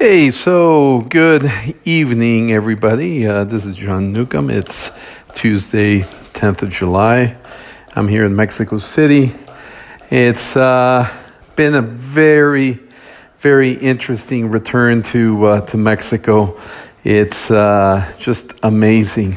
[0.00, 1.52] Hey, so good
[1.84, 3.26] evening, everybody.
[3.26, 4.48] Uh, this is John Newcomb.
[4.48, 4.96] It's
[5.34, 6.02] Tuesday,
[6.34, 7.36] 10th of July.
[7.96, 9.32] I'm here in Mexico City.
[10.08, 11.12] It's uh,
[11.56, 12.78] been a very,
[13.38, 16.56] very interesting return to uh, to Mexico.
[17.02, 19.36] It's uh, just amazing.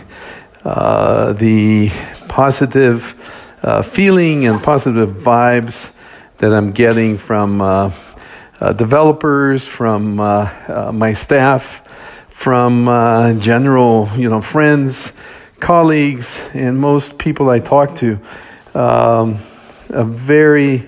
[0.64, 1.90] Uh, the
[2.28, 3.16] positive
[3.64, 5.92] uh, feeling and positive vibes
[6.38, 7.62] that I'm getting from
[8.62, 11.88] uh, developers, from uh, uh, my staff,
[12.30, 15.18] from uh, general, you know, friends,
[15.60, 18.20] colleagues, and most people I talk to.
[18.76, 19.40] Um,
[19.90, 20.86] a very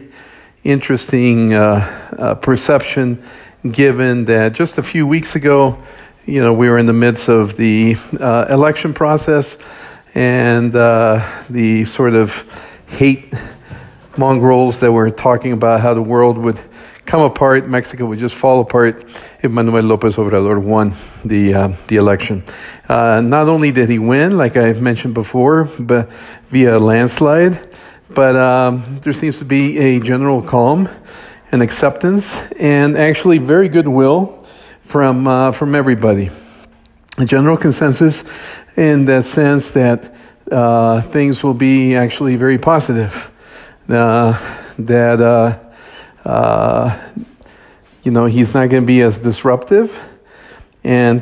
[0.64, 3.24] interesting uh, perception,
[3.70, 5.82] given that just a few weeks ago,
[6.28, 9.62] you know, we were in the midst of the election process
[10.14, 12.46] and the sort of
[12.86, 13.34] hate
[14.16, 16.62] mongrels that were talking about how the world would
[17.06, 17.68] come apart.
[17.68, 19.04] Mexico would just fall apart
[19.42, 20.94] if Manuel Lopez Obrador won
[21.26, 22.44] the uh, the election.
[22.88, 26.12] Uh, not only did he win, like I mentioned before, but
[26.50, 27.60] via landslide,
[28.10, 30.90] but um, there seems to be a general calm
[31.52, 34.46] and acceptance, and actually very goodwill
[34.86, 36.30] from uh, from everybody.
[37.20, 38.24] A general consensus
[38.76, 40.16] in the sense that
[40.52, 43.30] uh, things will be actually very positive.
[43.88, 44.34] Uh,
[44.80, 45.63] that
[46.26, 47.00] uh,
[48.04, 50.02] you know, he's not going to be as disruptive.
[50.84, 51.22] And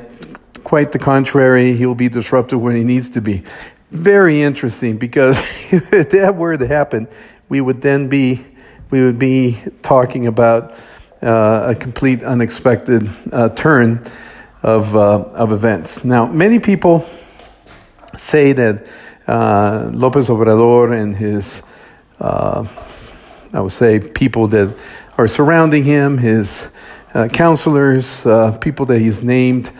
[0.63, 3.43] quite the contrary, he'll be disruptive when he needs to be.
[3.91, 5.39] Very interesting because
[5.71, 7.07] if that were to happen,
[7.49, 8.45] we would then be
[8.89, 10.73] we would be talking about
[11.21, 14.01] uh, a complete unexpected uh, turn
[14.63, 16.03] of uh, of events.
[16.03, 17.05] Now, many people
[18.17, 18.87] say that
[19.27, 21.63] uh, Lopez Obrador and his
[23.53, 24.77] I would say, people that
[25.17, 26.71] are surrounding him, his
[27.13, 29.71] uh, counselors, uh, people that he's named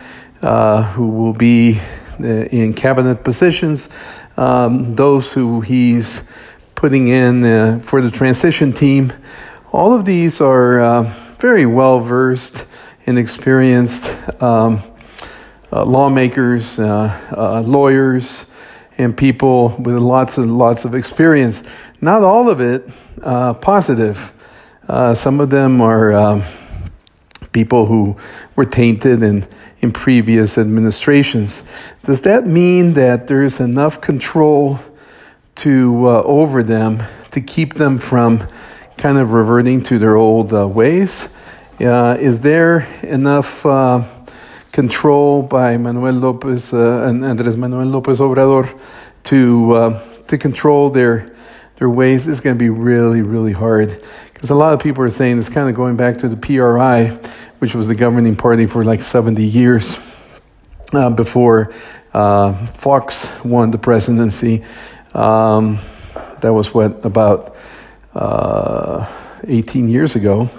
[0.42, 1.80] uh, who will be
[2.20, 3.88] uh, in cabinet positions,
[4.36, 6.30] um, those who he's
[6.74, 9.10] putting in uh, for the transition team.
[9.72, 11.04] All of these are
[11.38, 12.66] very well versed
[13.06, 14.80] and experienced um,
[15.70, 18.44] lawmakers, lawyers,
[19.02, 21.62] and people with lots and lots of experience.
[22.00, 22.88] Not all of it
[23.22, 24.32] uh, positive.
[24.88, 26.42] Uh, some of them are um,
[27.52, 28.16] people who
[28.56, 29.46] were tainted in,
[29.80, 31.68] in previous administrations.
[32.04, 34.78] Does that mean that there's enough control
[35.56, 38.46] to uh, over them to keep them from
[38.96, 41.34] kind of reverting to their old uh, ways?
[41.80, 44.02] Uh, is there enough uh,
[44.72, 48.66] control by Manuel Lopez and Andres Manuel Lopez Obrador
[49.24, 51.32] to to control their
[51.82, 54.00] their ways is going to be really, really hard.
[54.32, 57.08] Because a lot of people are saying it's kind of going back to the PRI,
[57.58, 59.98] which was the governing party for like 70 years
[60.92, 61.72] uh, before
[62.14, 64.62] uh, Fox won the presidency.
[65.12, 65.78] Um,
[66.40, 67.56] that was what, about
[68.14, 69.04] uh,
[69.48, 70.50] 18 years ago.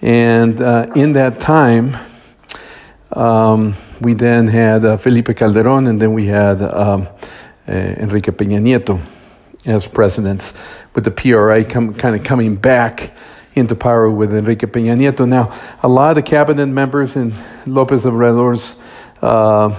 [0.00, 1.96] And uh, in that time,
[3.12, 7.08] um, we then had uh, Felipe Calderon, and then we had um,
[7.66, 9.00] eh, Enrique Peña Nieto
[9.66, 10.54] as presidents,
[10.94, 13.12] with the PRI come, kind of coming back
[13.54, 15.26] into power with Enrique Peña Nieto.
[15.26, 15.52] Now,
[15.82, 17.34] a lot of cabinet members in
[17.66, 18.80] Lopez Obrador's
[19.22, 19.74] uh,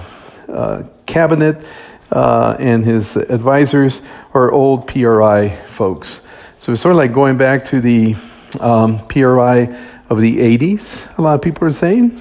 [0.48, 1.70] uh, cabinet
[2.10, 4.02] uh, and his advisors
[4.34, 6.26] are old PRI folks.
[6.58, 8.16] So it's sort of like going back to the
[8.60, 9.76] um, PRI
[10.10, 12.18] of the 80s, a lot of people are saying.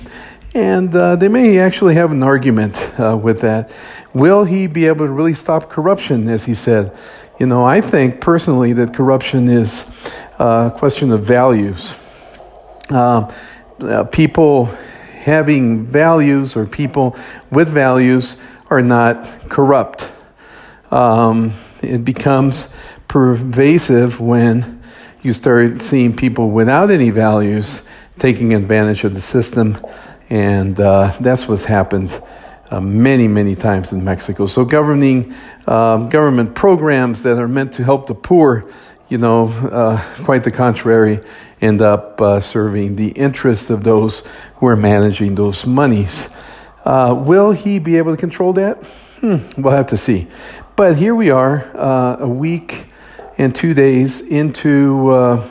[0.58, 3.72] And uh, they may actually have an argument uh, with that.
[4.16, 6.98] Will he be able to really stop corruption, as he said?
[7.40, 9.86] You know, I think personally that corruption is
[10.40, 11.96] a question of values.
[12.90, 13.32] Uh,
[13.82, 14.66] uh, people
[15.22, 17.16] having values or people
[17.52, 18.38] with values
[18.72, 20.12] are not corrupt.
[20.90, 21.54] Um,
[21.84, 22.70] it becomes
[23.08, 24.82] pervasive when
[25.22, 29.78] you start seeing people without any values taking advantage of the system,
[30.30, 32.22] and uh, that's what's happened
[32.70, 34.46] uh, many, many times in Mexico.
[34.46, 35.34] So, governing
[35.68, 38.70] um, government programs that are meant to help the poor,
[39.10, 41.20] you know, uh, quite the contrary,
[41.62, 44.24] end up uh, serving the interests of those
[44.56, 46.30] who are managing those monies.
[46.84, 48.78] Uh, will he be able to control that?
[49.20, 50.28] Hmm, we'll have to see.
[50.76, 52.86] But here we are, uh, a week
[53.38, 55.48] and two days into uh,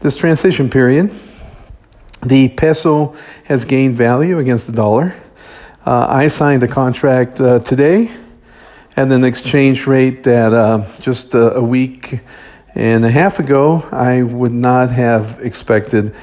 [0.00, 1.10] this transition period.
[2.22, 3.14] The peso
[3.44, 5.14] has gained value against the dollar.
[5.86, 8.10] Uh, I signed a contract uh, today
[8.94, 12.20] at an exchange rate that uh, just a, a, week
[12.74, 16.14] and a half ago I would not have expected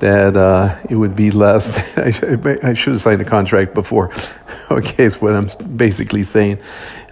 [0.00, 1.78] that uh, it would be less.
[1.96, 4.12] I, should have signed a contract before.
[4.70, 6.58] okay, is what I'm basically saying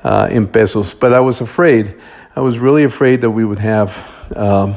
[0.03, 0.93] uh, in pesos.
[0.93, 1.95] But I was afraid.
[2.37, 4.75] I was really afraid that we would have um,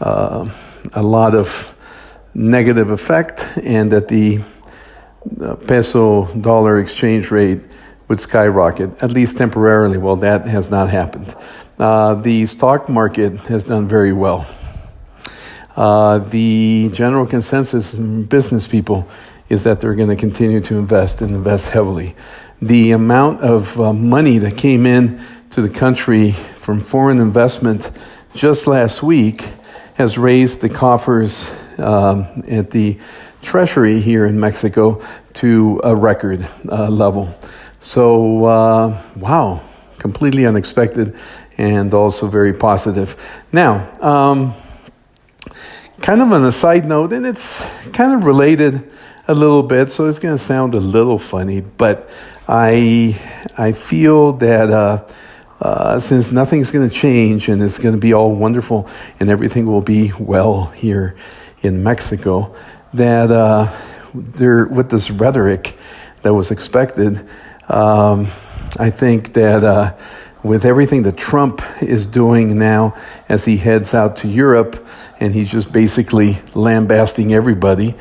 [0.00, 0.48] uh,
[0.94, 1.76] a lot of
[2.34, 4.40] negative effect and that the
[5.66, 7.60] peso dollar exchange rate
[8.08, 9.98] would skyrocket, at least temporarily.
[9.98, 11.34] Well, that has not happened.
[11.78, 14.46] Uh, the stock market has done very well.
[15.76, 19.08] Uh, the general consensus in business people
[19.48, 22.14] is that they're going to continue to invest and invest heavily.
[22.60, 27.90] The amount of uh, money that came in to the country from foreign investment
[28.34, 29.44] just last week
[30.00, 32.98] has raised the coffers um, at the
[33.42, 34.98] treasury here in Mexico
[35.34, 37.28] to a record uh, level.
[37.80, 39.60] So, uh, wow,
[39.98, 41.14] completely unexpected
[41.58, 43.14] and also very positive.
[43.52, 44.54] Now, um,
[46.00, 47.62] kind of on a side note, and it's
[47.92, 48.90] kind of related
[49.28, 52.08] a little bit, so it's going to sound a little funny, but
[52.48, 53.20] I
[53.58, 55.06] I feel that uh,
[55.60, 59.66] uh, since nothing's going to change and it's going to be all wonderful and everything
[59.66, 61.16] will be well here
[61.62, 62.54] in Mexico,
[62.94, 63.70] that uh,
[64.14, 65.76] there with this rhetoric
[66.22, 67.18] that was expected,
[67.68, 68.26] um,
[68.78, 69.96] I think that uh,
[70.42, 72.96] with everything that Trump is doing now
[73.28, 74.86] as he heads out to Europe
[75.18, 77.94] and he's just basically lambasting everybody,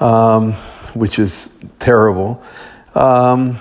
[0.00, 0.52] um,
[0.92, 2.42] which is terrible.
[2.94, 3.56] Um,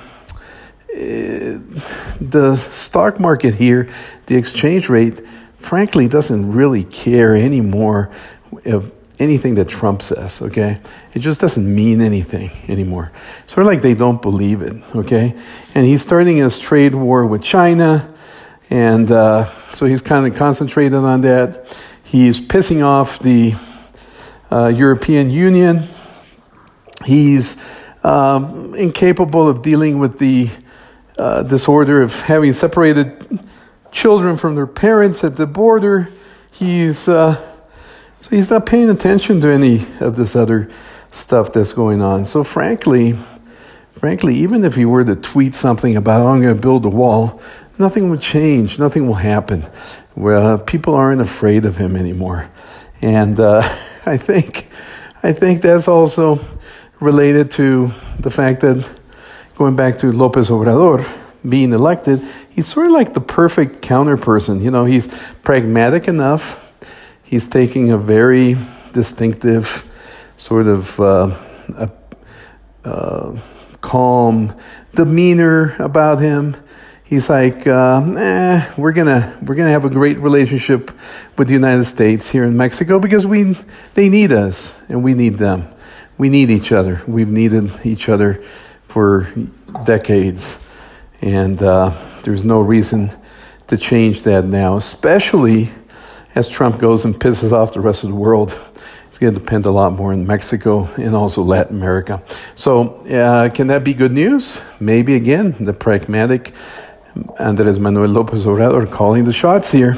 [2.22, 3.89] the stock market here,
[4.27, 5.22] the exchange rate,
[5.57, 8.12] frankly, doesn't really care anymore
[8.66, 10.80] of anything that Trump says, okay?
[11.13, 13.12] It just doesn't mean anything anymore.
[13.48, 15.36] Sort of like they don't believe it, okay?
[15.74, 18.13] And he's starting his trade war with China,
[18.69, 21.83] and uh, so he's kind of concentrated on that.
[22.04, 23.56] He's pissing off the
[24.51, 25.80] uh, European Union.
[27.06, 27.62] He's
[28.04, 30.50] um, incapable of dealing with the
[31.18, 33.40] uh, disorder of having separated
[33.92, 36.10] children from their parents at the border.
[36.52, 37.36] He's uh,
[38.22, 40.70] so he's not paying attention to any of this other
[41.12, 42.26] stuff that's going on.
[42.26, 43.16] So frankly,
[43.92, 47.42] frankly, even if he were to tweet something about I'm going to build a wall,
[47.78, 48.80] nothing would change.
[48.80, 49.64] Nothing will happen.
[50.16, 52.50] Well, people aren't afraid of him anymore,
[53.02, 53.62] and uh,
[54.06, 54.68] I think
[55.24, 56.40] I think that's also
[57.00, 58.90] related to the fact that
[59.56, 61.07] going back to Lopez Obrador
[61.48, 64.62] being elected, he's sort of like the perfect counterperson.
[64.62, 65.07] You know, he's
[65.44, 66.66] pragmatic enough
[67.25, 68.56] he's taking a very
[68.94, 69.84] distinctive
[70.38, 71.36] sort of uh,
[71.75, 71.92] a,
[72.86, 73.40] uh,
[73.81, 74.56] calm
[74.94, 76.56] demeanor about him.
[77.04, 80.92] He's like, uh, eh, we're gonna we're gonna have a great relationship
[81.38, 83.56] with the United States here in Mexico because we
[83.94, 85.68] they need us and we need them.
[86.18, 87.02] We need each other.
[87.06, 88.44] We've needed each other
[88.95, 89.27] for
[89.83, 90.57] decades,
[91.21, 91.92] and uh,
[92.24, 93.12] there's no reason
[93.68, 95.68] to change that now, especially
[96.33, 98.57] as Trump goes and pisses off the rest of the world,
[99.07, 102.24] it's going to depend a lot more in Mexico and also Latin America.
[102.56, 104.62] So, uh, can that be good news?
[104.80, 106.53] Maybe again, the pragmatic
[107.38, 109.97] Andres Manuel Lopez Obrador calling the shots here.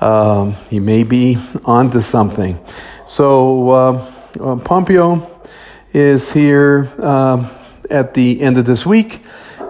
[0.00, 1.36] Um, he may be
[1.66, 2.58] onto something.
[3.04, 4.10] So, uh,
[4.40, 5.30] uh, Pompeo
[5.92, 7.60] is here uh,
[7.94, 9.22] at the end of this week.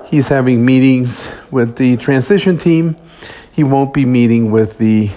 [0.07, 2.97] He's having meetings with the transition team.
[3.53, 5.11] He won't be meeting with the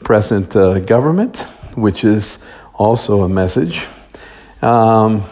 [0.00, 1.40] present uh, government,
[1.74, 3.86] which is also a message.
[4.62, 5.22] Um,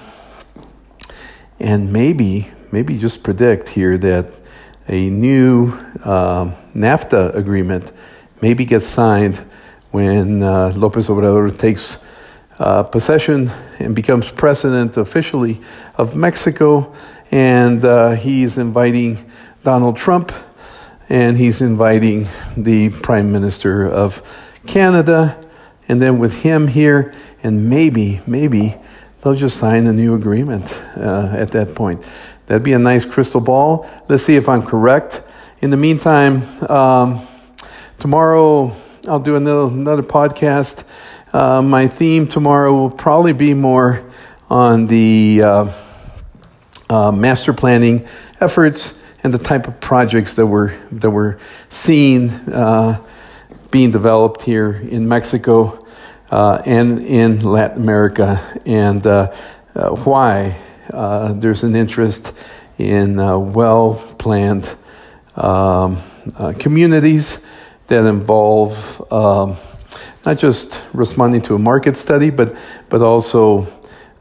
[1.58, 4.30] and maybe, maybe just predict here that
[4.88, 5.72] a new
[6.04, 7.92] uh, NAFTA agreement
[8.42, 9.38] maybe gets signed
[9.92, 11.98] when uh, Lopez Obrador takes
[12.58, 15.60] uh, possession and becomes president officially
[15.96, 16.94] of Mexico,
[17.34, 19.18] and uh, he's inviting
[19.64, 20.30] Donald Trump,
[21.08, 24.22] and he's inviting the Prime Minister of
[24.68, 25.44] Canada,
[25.88, 27.12] and then with him here,
[27.42, 28.76] and maybe, maybe
[29.20, 32.08] they'll just sign a new agreement uh, at that point.
[32.46, 33.90] That'd be a nice crystal ball.
[34.08, 35.20] Let's see if I'm correct.
[35.60, 37.20] In the meantime, um,
[37.98, 38.70] tomorrow
[39.08, 40.84] I'll do another, another podcast.
[41.32, 44.08] Uh, my theme tomorrow will probably be more
[44.48, 45.83] on the uh,
[46.90, 48.06] uh, master planning
[48.40, 51.38] efforts and the type of projects that were that we're
[51.68, 53.02] seeing uh,
[53.70, 55.84] being developed here in Mexico
[56.30, 59.32] uh, and in Latin America, and uh,
[59.74, 60.56] uh, why
[60.92, 62.38] uh, there's an interest
[62.78, 63.16] in
[63.52, 64.68] well planned
[65.36, 65.96] um,
[66.58, 67.44] communities
[67.86, 69.56] that involve um,
[70.24, 72.56] not just responding to a market study, but,
[72.88, 73.66] but also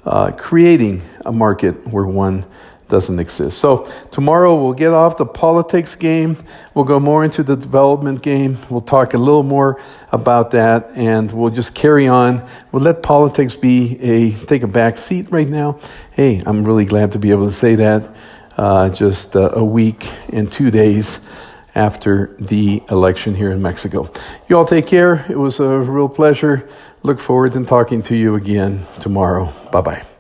[0.06, 2.46] uh, creating a market where one
[2.90, 3.58] doesn't exist.
[3.58, 6.38] So tomorrow we'll get off the politics game.
[6.76, 8.58] We'll go more into the development game.
[8.70, 9.82] We'll talk a little more
[10.12, 12.48] about that and we'll just carry on.
[12.72, 15.80] We'll let politics be a take a back seat right now.
[16.14, 18.16] Hey, I'm really glad to be able to say that
[18.58, 21.28] uh, just uh, a week and two days
[21.76, 24.10] after the election here in Mexico.
[24.48, 25.26] You all take care.
[25.30, 26.68] It was a real pleasure.
[27.04, 29.52] Look forward to talking to you again tomorrow.
[29.72, 30.13] Bye bye.